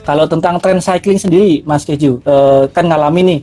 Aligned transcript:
Kalau 0.00 0.24
tentang 0.24 0.56
tren 0.58 0.80
cycling 0.80 1.20
sendiri, 1.20 1.60
Mas 1.68 1.84
Keju, 1.84 2.24
uh, 2.24 2.64
kan 2.72 2.88
ngalami 2.88 3.20
nih, 3.20 3.40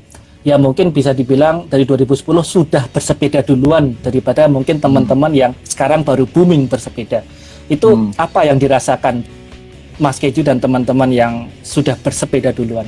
ya 0.47 0.55
mungkin 0.55 0.89
bisa 0.89 1.13
dibilang 1.13 1.69
dari 1.69 1.83
2010 1.83 2.23
sudah 2.41 2.83
bersepeda 2.89 3.43
duluan 3.45 3.93
daripada 3.99 4.47
mungkin 4.47 4.81
teman-teman 4.81 5.31
yang 5.35 5.51
sekarang 5.67 6.01
baru 6.07 6.23
booming 6.23 6.65
bersepeda. 6.65 7.21
Itu 7.67 7.93
hmm. 7.93 8.15
apa 8.15 8.47
yang 8.47 8.57
dirasakan 8.57 9.21
Mas 9.99 10.17
Keju 10.17 10.45
dan 10.45 10.57
teman-teman 10.57 11.09
yang 11.11 11.33
sudah 11.61 11.99
bersepeda 11.99 12.55
duluan? 12.55 12.87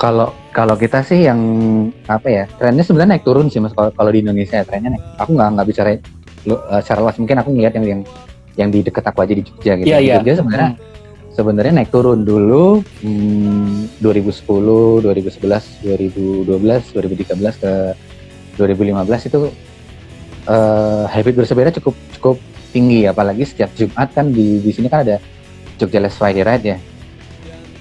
Kalau 0.00 0.34
kalau 0.50 0.74
kita 0.74 1.04
sih 1.06 1.30
yang 1.30 1.38
apa 2.10 2.26
ya 2.26 2.44
trennya 2.58 2.82
sebenarnya 2.82 3.18
naik 3.18 3.24
turun 3.28 3.46
sih 3.46 3.62
mas 3.62 3.70
kalau 3.70 4.10
di 4.10 4.18
Indonesia 4.18 4.58
ya, 4.58 4.64
trennya 4.66 4.98
naik. 4.98 5.04
Aku 5.20 5.30
nggak 5.38 5.48
nggak 5.54 5.66
bicara 5.70 5.90
uh, 6.50 6.80
secara 6.82 7.00
luas 7.06 7.16
mungkin 7.22 7.38
aku 7.38 7.54
ngeliat 7.54 7.74
yang 7.78 7.86
yang 7.86 8.00
yang 8.58 8.68
di 8.72 8.82
dekat 8.82 9.04
aku 9.04 9.22
aja 9.22 9.34
di 9.36 9.42
Jogja 9.46 9.72
gitu. 9.78 9.86
Iya, 9.86 9.98
iya. 10.02 10.14
Jogja 10.18 10.42
sebenarnya 10.42 10.70
hmm. 10.74 10.91
Sebenarnya 11.32 11.80
naik 11.80 11.90
turun 11.90 12.24
dulu 12.24 12.84
hmm, 13.02 14.00
2010, 14.04 15.04
2011, 15.04 15.84
2012, 15.84 16.44
2013 16.44 17.62
ke 17.62 17.72
2015 18.60 19.28
itu 19.32 19.40
uh, 20.48 21.04
habit 21.08 21.34
bersepeda 21.40 21.72
cukup 21.80 21.96
cukup 22.20 22.36
tinggi 22.72 23.08
apalagi 23.08 23.44
setiap 23.48 23.72
Jumat 23.76 24.12
kan 24.12 24.32
di 24.32 24.60
di 24.60 24.70
sini 24.72 24.88
kan 24.92 25.04
ada 25.08 25.16
Jogja 25.80 26.00
Last 26.00 26.20
Friday 26.20 26.44
Ride 26.44 26.66
ya. 26.68 26.78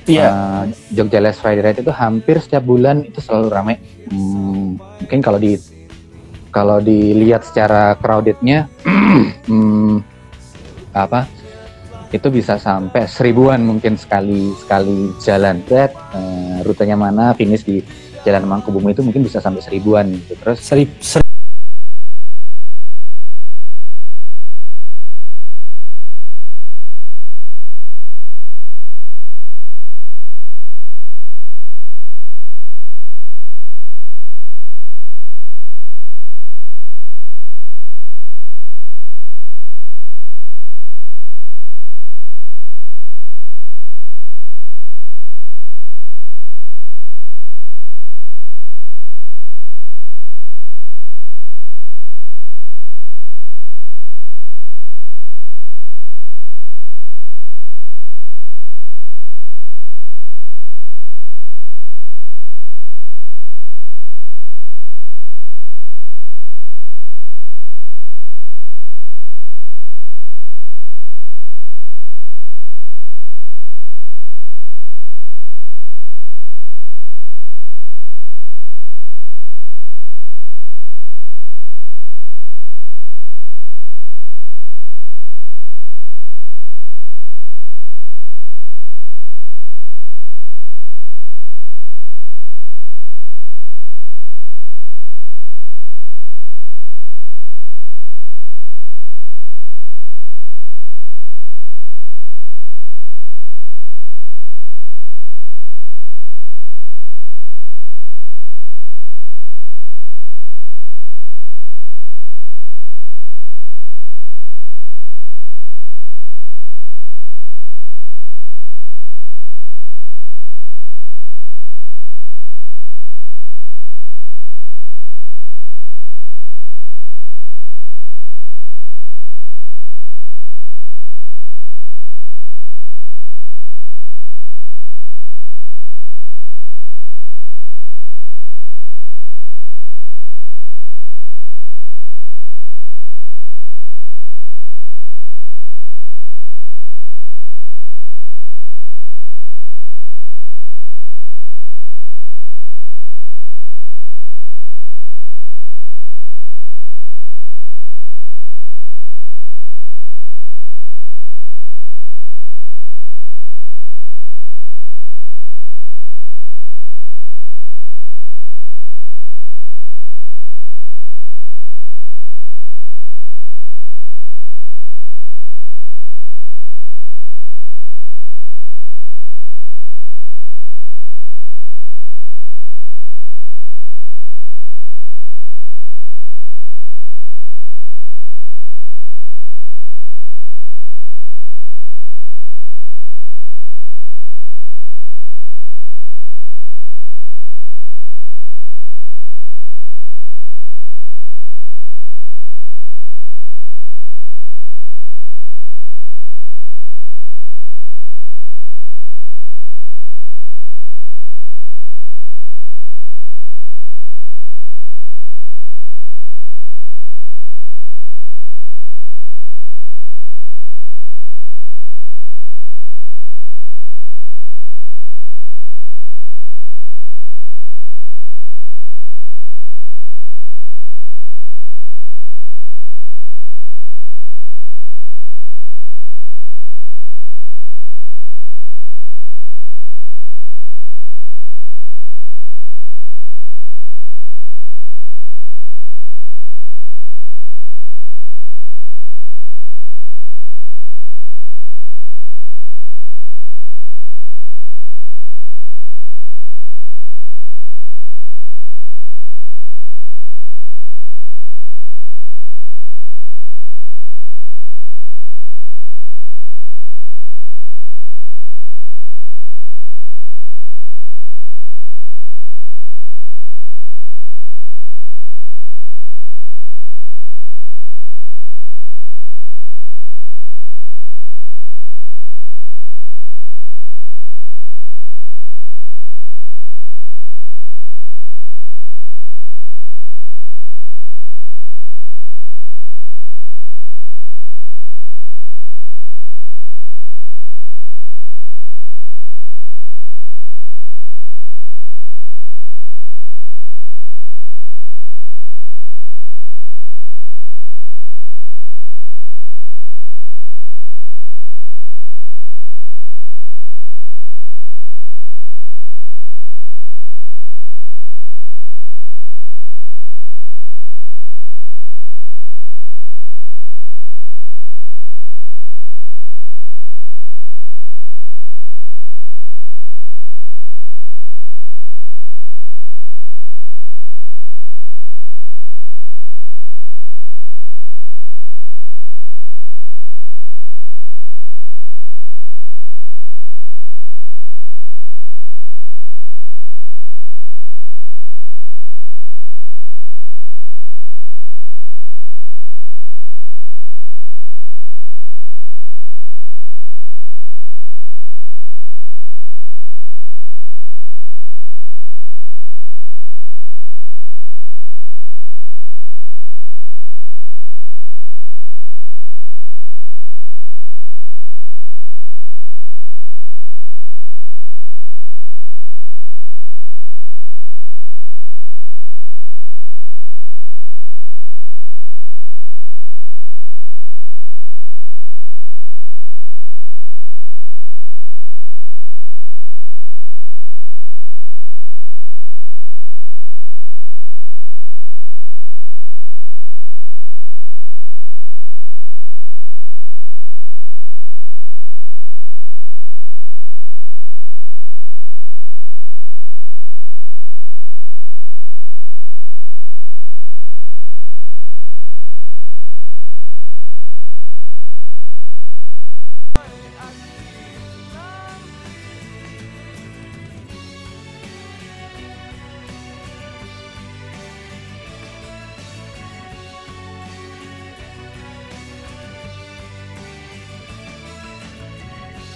Iya. 0.10 0.28
Uh, 0.28 0.64
Jogja 0.96 1.20
Last 1.20 1.44
Friday 1.44 1.64
Ride 1.64 1.84
itu 1.84 1.94
hampir 1.94 2.40
setiap 2.40 2.64
bulan 2.64 3.04
itu 3.04 3.20
selalu 3.20 3.48
ramai. 3.52 3.76
Hmm, 4.08 4.80
mungkin 4.80 5.20
kalau 5.20 5.40
di 5.40 5.60
kalau 6.52 6.84
dilihat 6.84 7.48
secara 7.48 7.96
crowdednya 8.00 8.68
hmm, 9.48 10.04
apa 10.92 11.41
itu 12.12 12.28
bisa 12.28 12.60
sampai 12.60 13.08
seribuan 13.08 13.64
mungkin 13.64 13.96
sekali 13.96 14.52
sekali 14.60 15.16
jalan. 15.24 15.64
Red, 15.64 15.92
uh, 15.96 16.58
rutenya 16.68 17.00
mana 17.00 17.32
finish 17.32 17.64
di 17.64 17.80
Jalan 18.22 18.46
Mangkubumi 18.46 18.94
itu 18.94 19.02
mungkin 19.02 19.26
bisa 19.26 19.42
sampai 19.42 19.66
seribuan 19.66 20.14
gitu. 20.14 20.38
Terus 20.38 20.60
Seri, 20.62 20.86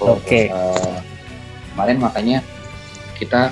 Oke. 0.06 0.54
Eh, 0.54 0.98
kemarin 1.74 1.98
makanya 1.98 2.38
kita 3.18 3.50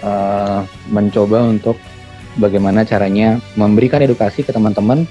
eh, 0.00 0.60
mencoba 0.88 1.44
untuk 1.44 1.76
bagaimana 2.40 2.88
caranya 2.88 3.36
memberikan 3.54 4.00
edukasi 4.00 4.40
ke 4.40 4.50
teman-teman. 4.50 5.04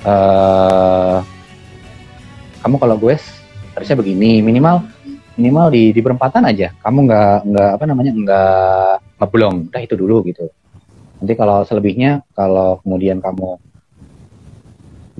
eh 0.00 1.18
kamu 2.60 2.76
kalau 2.80 2.96
gue 2.96 3.16
harusnya 3.76 3.96
begini 3.96 4.40
minimal 4.40 4.84
minimal 5.36 5.72
di 5.72 5.92
di 5.92 6.00
perempatan 6.00 6.44
aja. 6.48 6.72
Kamu 6.80 6.98
nggak 7.04 7.36
nggak 7.48 7.70
apa 7.76 7.84
namanya 7.84 8.12
nggak 8.16 8.94
ngeblong. 9.20 9.56
Udah 9.68 9.80
itu 9.84 9.94
dulu 9.96 10.24
gitu. 10.28 10.48
Nanti 11.20 11.36
kalau 11.36 11.64
selebihnya 11.68 12.24
kalau 12.32 12.80
kemudian 12.80 13.20
kamu 13.20 13.60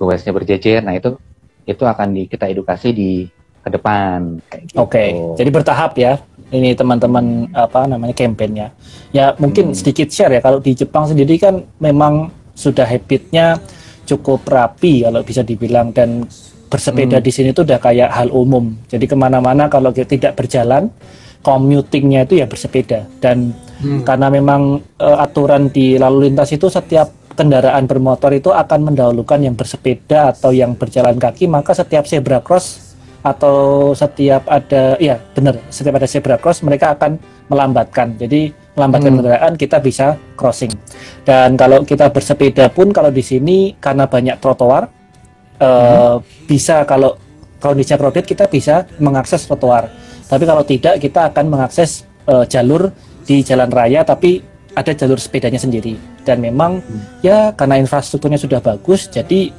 goesnya 0.01 0.33
berjejer, 0.33 0.81
nah 0.81 0.97
itu 0.97 1.21
itu 1.69 1.85
akan 1.85 2.17
di, 2.17 2.25
kita 2.25 2.49
edukasi 2.49 2.97
di 2.97 3.29
ke 3.61 3.69
depan. 3.71 4.41
gitu. 4.41 4.75
Oke, 4.77 5.05
jadi 5.37 5.51
bertahap 5.51 5.93
ya. 5.97 6.19
Ini 6.51 6.75
teman-teman 6.75 7.47
apa 7.55 7.87
namanya 7.87 8.11
kampanyenya. 8.11 8.75
Ya 9.15 9.39
mungkin 9.39 9.71
Hmm. 9.71 9.77
sedikit 9.77 10.11
share 10.11 10.35
ya. 10.35 10.41
Kalau 10.43 10.59
di 10.59 10.75
Jepang 10.75 11.07
sendiri 11.07 11.39
kan 11.39 11.63
memang 11.79 12.27
sudah 12.59 12.83
habitnya 12.83 13.63
cukup 14.03 14.43
rapi 14.51 15.07
kalau 15.07 15.23
bisa 15.23 15.47
dibilang 15.47 15.95
dan 15.95 16.27
bersepeda 16.67 17.19
Hmm. 17.19 17.25
di 17.25 17.31
sini 17.31 17.55
tuh 17.55 17.63
udah 17.63 17.79
kayak 17.79 18.11
hal 18.11 18.35
umum. 18.35 18.75
Jadi 18.91 19.07
ke 19.07 19.15
mana-mana 19.15 19.71
kalau 19.71 19.95
kita 19.95 20.11
tidak 20.11 20.33
berjalan, 20.35 20.91
commutingnya 21.41 22.27
itu 22.27 22.43
ya 22.43 22.51
bersepeda. 22.51 23.07
Dan 23.23 23.55
Hmm. 23.81 24.03
karena 24.03 24.27
memang 24.29 24.83
eh, 24.99 25.17
aturan 25.23 25.71
di 25.71 25.97
lalu 25.97 26.29
lintas 26.29 26.51
itu 26.51 26.67
setiap 26.67 27.09
kendaraan 27.33 27.87
bermotor 27.87 28.35
itu 28.35 28.51
akan 28.51 28.93
mendahulukan 28.93 29.41
yang 29.41 29.55
bersepeda 29.55 30.35
atau 30.35 30.51
yang 30.51 30.75
berjalan 30.75 31.17
kaki, 31.17 31.47
maka 31.47 31.73
setiap 31.73 32.05
zebra 32.05 32.43
cross 32.43 32.90
atau 33.21 33.93
setiap 33.93 34.49
ada 34.49 34.97
ya 34.97 35.21
benar 35.37 35.61
setiap 35.69 36.01
ada 36.01 36.09
zebra 36.09 36.41
cross 36.41 36.65
mereka 36.65 36.97
akan 36.97 37.21
melambatkan. 37.53 38.17
Jadi 38.17 38.49
melambatkan 38.79 39.13
Hmm. 39.13 39.19
kendaraan 39.21 39.53
kita 39.61 39.77
bisa 39.83 40.17
crossing. 40.39 40.73
Dan 41.27 41.59
kalau 41.59 41.85
kita 41.85 42.09
bersepeda 42.09 42.73
pun 42.73 42.95
kalau 42.95 43.13
di 43.13 43.21
sini 43.21 43.77
karena 43.77 44.09
banyak 44.09 44.41
trotoar 44.41 44.89
eh, 45.61 46.17
bisa 46.49 46.89
kalau 46.89 47.19
kondisinya 47.61 48.01
crowded 48.01 48.25
kita 48.25 48.49
bisa 48.49 48.89
mengakses 48.97 49.45
trotoar. 49.45 49.93
Tapi 50.25 50.45
kalau 50.49 50.65
tidak 50.65 50.97
kita 50.97 51.29
akan 51.29 51.45
mengakses 51.53 52.09
eh, 52.25 52.45
jalur 52.49 52.89
di 53.27 53.45
jalan 53.45 53.69
raya 53.69 54.01
tapi 54.01 54.41
ada 54.73 54.97
jalur 54.97 55.21
sepedanya 55.21 55.61
sendiri. 55.61 55.99
Dan 56.25 56.41
memang 56.41 56.81
ya 57.21 57.53
karena 57.53 57.77
infrastrukturnya 57.77 58.41
sudah 58.41 58.65
bagus 58.65 59.13
jadi 59.13 59.53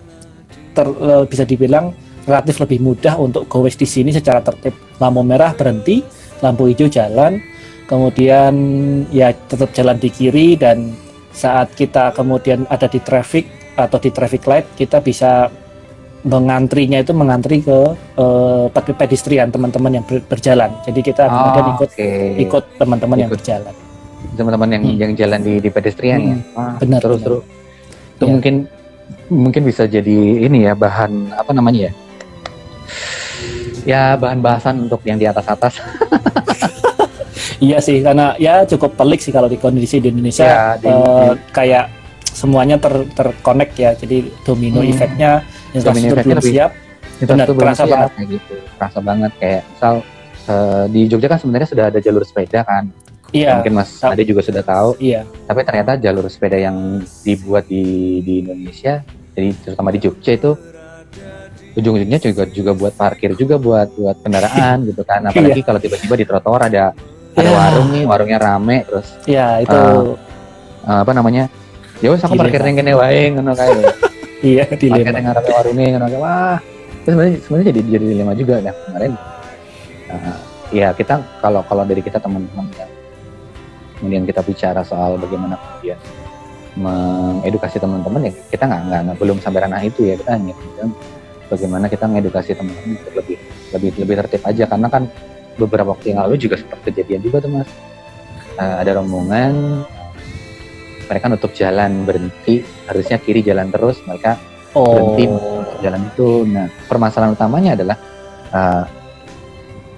ter- 0.73 0.97
eh, 0.97 1.23
bisa 1.29 1.43
dibilang 1.45 1.93
relatif 2.23 2.59
lebih 2.59 2.79
mudah 2.79 3.15
untuk 3.15 3.45
gowes 3.45 3.73
di 3.73 3.85
sini 3.85 4.09
secara 4.09 4.39
tertib 4.39 4.71
lampu 4.97 5.21
merah 5.21 5.51
berhenti 5.51 6.05
lampu 6.39 6.67
hijau 6.67 6.87
jalan 6.87 7.41
kemudian 7.85 8.53
ya 9.09 9.33
tetap 9.47 9.71
jalan 9.71 9.97
di 9.97 10.07
kiri 10.07 10.55
dan 10.55 10.93
saat 11.31 11.71
kita 11.71 12.11
kemudian 12.11 12.63
ada 12.67 12.85
di 12.85 12.99
traffic 12.99 13.45
atau 13.73 13.97
di 13.97 14.09
traffic 14.09 14.43
light 14.45 14.67
kita 14.75 14.99
bisa 14.99 15.47
mengantrinya 16.21 17.01
itu 17.01 17.11
mengantri 17.11 17.59
ke 17.59 17.77
pe- 18.69 18.93
pedestrian 18.93 19.49
teman-teman 19.49 19.97
yang 19.97 20.05
ber- 20.05 20.21
berjalan 20.23 20.69
jadi 20.83 20.99
kita 21.01 21.23
kemudian 21.25 21.65
Oh, 21.65 21.73
ikut 21.75 21.89
oke. 21.89 22.09
ikut 22.37 22.63
teman-teman 22.77 23.17
yang 23.17 23.31
berjalan 23.31 23.73
teman-teman 24.31 24.69
yang 24.69 24.83
Hmm. 24.85 24.97
yang 24.97 25.11
jalan 25.17 25.39
di 25.41 25.57
di 25.57 25.67
pedestrian 25.67 26.19
ya. 26.21 26.35
Hmm, 26.37 26.41
Wah, 26.53 26.73
benar, 26.77 26.99
Terus 27.01 27.17
benar. 27.17 27.25
terus. 27.25 27.43
Itu 28.13 28.23
Ya. 28.23 28.31
mungkin 28.31 28.53
mungkin 29.27 29.61
bisa 29.65 29.83
jadi 29.83 30.17
ini 30.45 30.57
ya 30.61 30.77
bahan 30.77 31.33
apa 31.33 31.51
namanya 31.51 31.89
ya? 31.89 31.91
Ya 33.83 34.13
bahan 34.13 34.39
bahasan 34.39 34.85
untuk 34.85 35.01
yang 35.03 35.17
di 35.17 35.25
atas-atas. 35.25 35.77
Iya 37.61 37.77
sih, 37.77 38.01
karena 38.01 38.33
ya 38.37 38.65
cukup 38.65 38.97
pelik 38.97 39.21
sih 39.21 39.29
kalau 39.29 39.45
di 39.45 39.53
kondisi 39.53 40.01
di 40.01 40.09
Indonesia 40.09 40.41
Ya, 40.43 40.61
di- 40.75 40.89
eh, 40.89 41.33
kayak 41.53 41.93
semuanya 42.23 42.81
ter 42.81 43.05
terkonek 43.13 43.77
ya, 43.77 43.93
jadi 43.93 44.33
domino 44.41 44.81
Hmm. 44.81 44.89
efeknya 44.89 45.45
infrastruktur 45.69 46.25
belum 46.25 46.41
lebih- 46.41 46.53
siap. 46.57 46.71
Itu 47.21 47.29
Benar, 47.29 47.45
kerasa 47.53 47.85
siap, 47.85 47.93
banget. 47.93 48.09
kayak 48.11 48.27
gitu. 48.33 48.53
Kerasa 48.75 48.99
banget 48.99 49.31
kayak 49.37 49.61
misal 49.67 49.93
eh, 50.41 50.85
di 50.89 51.01
Jogja 51.05 51.29
kan 51.29 51.37
sebenarnya 51.37 51.69
sudah 51.69 51.85
ada 51.87 51.99
jalur 52.01 52.25
sepeda 52.25 52.65
kan. 52.65 52.89
Iya, 53.29 53.61
Mungkin 53.61 53.73
Mas. 53.77 54.01
Ade 54.01 54.25
juga 54.25 54.41
sudah 54.41 54.65
tahu. 54.65 54.97
iya, 54.97 55.21
Tapi 55.45 55.61
ternyata 55.61 55.91
jalur 55.95 56.25
sepeda 56.27 56.57
yang 56.57 56.77
dibuat 57.21 57.69
di 57.69 57.85
di 58.19 58.41
Indonesia, 58.41 59.05
jadi 59.31 59.53
terutama 59.55 59.93
di 59.93 60.01
Jogja 60.01 60.33
itu 60.33 60.57
ujung-ujungnya 61.73 62.19
juga 62.19 62.43
juga 62.45 62.71
buat 62.71 62.93
parkir 62.93 63.31
juga 63.33 63.55
buat 63.55 63.89
buat 63.93 64.17
kendaraan 64.19 64.83
gitu 64.89 65.01
kan. 65.01 65.23
Apalagi 65.23 65.61
kalau 65.61 65.77
tiba-tiba 65.77 66.15
di 66.15 66.25
trotoar 66.25 66.67
ada 66.67 66.91
ada 67.31 67.39
Ya. 67.41 67.51
warung 67.53 67.87
nih, 67.89 68.03
warungnya 68.03 68.37
rame 68.37 68.83
terus 68.83 69.07
iya 69.23 69.59
itu 69.59 69.71
Ah. 69.71 70.03
eh, 70.83 70.99
apa 71.01 71.11
namanya? 71.11 71.47
Ya 72.01 72.09
wes 72.09 72.19
aku 72.19 72.33
parkir 72.33 72.59
ning 72.59 72.75
kene 72.75 72.91
wae 72.91 73.29
ngono 73.29 73.53
kae. 73.53 73.71
iya 74.43 74.65
Parkir 74.65 74.89
dilema. 74.89 75.09
ning 75.11 75.23
ngarepe 75.23 75.49
warungnya 75.49 75.85
ngono 75.93 76.07
kae. 76.07 76.19
Wah, 76.19 76.57
itu 76.91 77.07
sebenarnya 77.07 77.35
sebenarnya 77.39 77.67
jadi 77.69 77.79
jadi 77.89 78.05
dilema 78.07 78.33
juga 78.33 78.55
nah 78.59 78.73
kemarin. 78.75 79.11
eh, 80.11 80.37
ya 80.71 80.87
kita 80.91 81.13
kalau 81.39 81.63
kalau 81.63 81.83
dari 81.83 81.99
kita 81.99 82.19
teman-teman 82.19 82.67
yang 82.73 82.91
kemudian 83.95 84.23
kita 84.25 84.41
bicara 84.41 84.81
soal 84.81 85.15
bagaimana 85.15 85.55
kemudian 85.55 85.99
mengedukasi 86.73 87.77
teman-teman 87.77 88.27
ya 88.27 88.33
kita 88.49 88.63
nggak 88.65 88.81
nggak 89.03 89.17
belum 89.17 89.37
sampai 89.37 89.59
ranah 89.61 89.79
itu 89.79 90.03
ya 90.03 90.15
kita 90.15 90.31
hanya 90.33 90.55
bagaimana 91.51 91.91
kita 91.91 92.07
mengedukasi 92.07 92.55
teman-teman 92.55 92.95
untuk 92.95 93.13
lebih 93.19 93.37
lebih 93.75 93.89
lebih 93.99 94.15
tertib 94.23 94.41
aja 94.47 94.63
karena 94.71 94.87
kan 94.87 95.03
beberapa 95.59 95.91
waktu 95.91 96.15
yang 96.15 96.23
lalu 96.23 96.39
juga 96.39 96.55
sempat 96.55 96.79
kejadian 96.87 97.19
juga 97.19 97.43
tuh 97.43 97.51
mas 97.51 97.69
Eh, 98.59 98.75
ada 98.83 98.99
rombongan 98.99 99.81
mereka 101.07 101.25
nutup 101.31 101.51
jalan 101.55 102.03
berhenti 102.03 102.61
harusnya 102.85 103.17
kiri 103.17 103.41
jalan 103.41 103.71
terus 103.71 103.99
mereka 104.03 104.35
Oh, 104.71 104.87
berhenti 104.95 105.27
jalan 105.83 106.07
itu. 106.07 106.47
Nah, 106.47 106.71
permasalahan 106.87 107.35
utamanya 107.35 107.75
adalah 107.75 107.97
uh, 108.55 108.83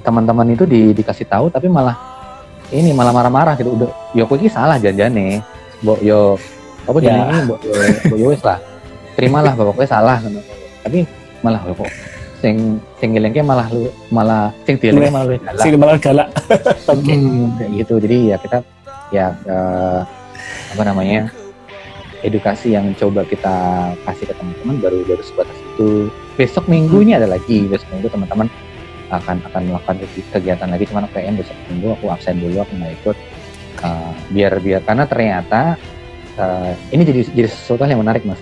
teman-teman 0.01 0.49
itu 0.49 0.65
di, 0.65 0.97
dikasih 0.97 1.29
tahu 1.29 1.53
tapi 1.53 1.69
malah 1.69 1.93
ini 2.73 2.89
malah 2.89 3.13
marah-marah 3.13 3.53
gitu. 3.53 3.77
Udah, 3.77 3.93
yo 4.17 4.25
kowe 4.25 4.33
iki 4.33 4.49
salah 4.49 4.81
janjane. 4.81 5.45
Mbok 5.85 5.99
yo 6.01 6.41
apa 6.89 6.97
Ya. 7.05 7.05
jenenge 7.05 7.37
mbok 7.45 7.59
yo 7.61 7.73
yo 8.17 8.25
wis 8.33 8.41
lah. 8.41 8.57
Terimalah 9.13 9.53
kowe 9.53 9.85
salah. 9.85 10.17
Tapi 10.81 11.05
malah 11.43 11.59
kok 11.61 11.91
sing 12.43 12.75
sing 12.99 13.15
ngelengke 13.15 13.39
malah 13.39 13.71
lu 13.71 13.87
malah 14.11 14.51
sing 14.67 14.75
dielengke 14.75 15.07
malah 15.07 15.27
lu 15.31 15.35
galak. 15.39 15.63
sing 15.63 15.71
malah 15.79 15.95
galak. 15.95 16.27
Oke. 16.91 17.13
Hmm, 17.15 17.55
kayak 17.55 17.71
gitu. 17.79 17.93
Jadi 18.03 18.17
ya 18.27 18.37
kita 18.39 18.57
ya 19.15 19.27
eh, 19.47 19.99
apa 20.75 20.83
namanya 20.83 21.31
edukasi 22.19 22.75
yang 22.75 22.91
coba 22.99 23.23
kita 23.23 23.55
kasih 24.03 24.27
ke 24.27 24.33
teman-teman 24.35 24.75
baru 24.83 24.97
baru 25.07 25.23
sebatas 25.23 25.55
itu. 25.55 26.11
Besok 26.35 26.67
minggu 26.67 26.99
ini 26.99 27.15
ada 27.15 27.31
lagi. 27.31 27.63
Besok 27.63 27.87
minggu 27.95 28.11
teman-teman 28.11 28.51
akan 29.07 29.39
akan 29.47 29.61
melakukan 29.71 29.95
kegi- 30.03 30.27
kegiatan 30.35 30.67
lagi. 30.67 30.83
Cuman 30.91 31.07
PM 31.15 31.39
besok 31.39 31.55
minggu 31.71 31.95
aku 31.95 32.11
absen 32.11 32.43
dulu 32.43 32.59
aku 32.59 32.75
nggak 32.75 32.93
ikut. 33.03 33.17
Eh, 33.87 34.11
biar 34.35 34.51
biar 34.59 34.83
karena 34.83 35.07
ternyata 35.07 35.79
eh, 36.35 36.71
ini 36.91 37.07
jadi 37.07 37.21
jadi 37.31 37.47
sesuatu 37.47 37.87
yang 37.87 38.03
menarik 38.03 38.27
mas. 38.27 38.39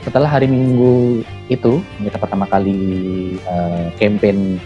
Setelah 0.00 0.28
hari 0.32 0.48
Minggu 0.48 1.20
itu 1.52 1.84
kita 2.00 2.16
pertama 2.16 2.48
kali 2.48 2.76
eh, 3.36 3.86
campaign 4.00 4.56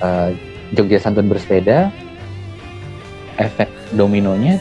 eh, 0.00 0.30
Jogja 0.72 0.96
Santun 0.96 1.28
bersepeda, 1.28 1.92
efek 3.36 3.68
dominonya 3.92 4.56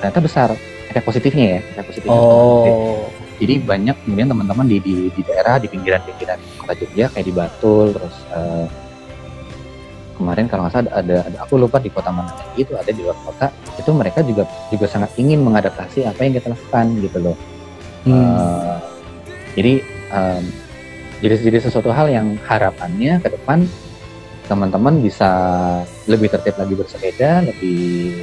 ternyata 0.00 0.20
besar. 0.20 0.48
Efek 0.92 1.02
positifnya 1.08 1.46
ya 1.56 1.60
efek 1.72 1.84
positifnya. 1.92 2.20
Oh, 2.20 3.08
jadi 3.36 3.60
banyak 3.60 3.96
kemudian 4.04 4.28
teman-teman 4.32 4.64
di, 4.68 4.80
di 4.80 4.94
di 5.12 5.20
daerah 5.24 5.60
di 5.60 5.68
pinggiran-pinggiran 5.68 6.40
kota 6.60 6.72
Jogja 6.76 7.08
kayak 7.12 7.26
di 7.26 7.32
Batul 7.32 7.92
terus 7.96 8.16
eh, 8.32 8.66
kemarin 10.16 10.48
kalau 10.48 10.64
nggak 10.64 10.72
salah 10.72 10.92
ada, 10.96 11.16
ada 11.28 11.36
aku 11.44 11.60
lupa 11.60 11.76
di 11.76 11.92
kota 11.92 12.08
mana 12.08 12.32
lagi 12.32 12.64
itu 12.64 12.72
ada 12.72 12.88
di 12.88 13.00
luar 13.04 13.16
kota. 13.24 13.52
Itu 13.76 13.92
mereka 13.92 14.24
juga 14.24 14.48
juga 14.72 14.88
sangat 14.88 15.12
ingin 15.20 15.44
mengadaptasi 15.44 16.08
apa 16.08 16.20
yang 16.24 16.40
kita 16.40 16.52
lakukan 16.52 16.86
gitu 17.04 17.18
loh. 17.20 17.36
Hmm. 18.08 18.12
Eh, 18.12 18.75
jadi 19.56 19.80
em, 20.12 20.42
jadi 21.18 21.34
jadi 21.40 21.58
sesuatu 21.64 21.88
hal 21.88 22.06
yang 22.06 22.36
harapannya 22.44 23.18
ke 23.18 23.32
depan 23.32 23.64
teman-teman 24.46 25.02
bisa 25.02 25.26
lebih 26.06 26.30
tertib 26.30 26.54
lagi 26.54 26.74
bersepeda, 26.76 27.42
lebih 27.42 28.14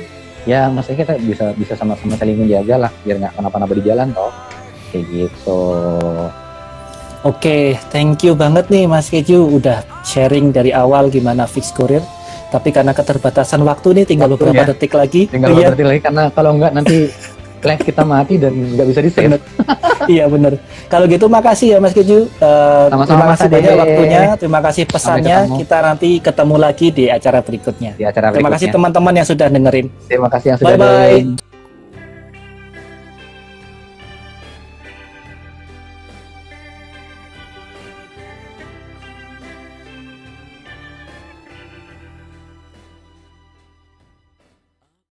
ya 0.47 0.71
maksudnya 0.71 1.03
kita 1.03 1.13
bisa 1.19 1.45
bisa 1.51 1.73
sama-sama 1.75 2.15
saling 2.15 2.39
menjaga 2.39 2.87
lah 2.87 2.91
biar 3.03 3.19
nggak 3.19 3.33
kenapa-napa 3.35 3.73
di 3.75 3.83
jalan 3.83 4.07
toh 4.15 4.31
kayak 4.93 5.03
gitu. 5.11 5.61
Oke, 7.23 7.79
thank 7.87 8.19
you 8.21 8.35
banget 8.35 8.67
nih 8.67 8.83
Mas 8.83 9.07
Keju 9.07 9.47
udah 9.47 9.79
sharing 10.03 10.51
dari 10.51 10.75
awal 10.75 11.07
gimana 11.07 11.47
fix 11.47 11.71
courier. 11.71 12.03
Tapi 12.51 12.69
karena 12.69 12.93
keterbatasan 12.93 13.63
waktu 13.65 13.97
nih 13.97 14.05
tinggal 14.05 14.29
Waktu 14.29 14.37
beberapa 14.45 14.61
ya. 14.61 14.69
detik 14.75 14.93
lagi. 14.93 15.25
Tinggal 15.25 15.55
Iya. 15.55 15.71
berarti 15.73 15.83
lagi 15.87 16.01
karena 16.03 16.23
kalau 16.29 16.51
nggak 16.59 16.71
nanti 16.75 16.97
live 17.63 17.83
kita 17.83 18.03
mati 18.03 18.35
dan 18.37 18.51
nggak 18.53 18.87
bisa 18.91 18.99
di 18.99 19.11
save. 19.11 19.39
Iya 20.03 20.27
bener. 20.27 20.59
Kalau 20.91 21.07
gitu 21.07 21.31
makasih 21.31 21.67
ya 21.73 21.77
Mas 21.79 21.95
Keju. 21.95 22.27
Sama-sama, 22.37 23.07
terima 23.07 23.25
kasih 23.31 23.47
banyak 23.47 23.73
waktunya, 23.79 24.21
terima 24.35 24.59
kasih 24.59 24.83
pesannya. 24.83 25.37
Kita 25.57 25.77
nanti 25.79 26.09
ketemu 26.19 26.55
lagi 26.59 26.87
di 26.91 27.05
acara 27.07 27.39
berikutnya. 27.39 27.95
di 27.95 28.03
acara 28.03 28.35
Terima 28.35 28.51
kasih 28.51 28.67
berikutnya. 28.67 28.73
teman-teman 28.75 29.13
yang 29.15 29.27
sudah 29.27 29.47
dengerin. 29.47 29.87
Terima 30.11 30.27
kasih 30.27 30.47
yang 30.53 30.57
sudah 30.59 30.75
Bye 30.75 30.79
bye. 30.79 30.91
dengerin. 30.91 31.52